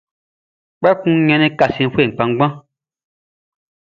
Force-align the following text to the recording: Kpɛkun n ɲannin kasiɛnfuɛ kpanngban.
Kpɛkun 0.77 1.15
n 1.23 1.27
ɲannin 1.27 1.55
kasiɛnfuɛ 1.59 2.05
kpanngban. 2.15 2.51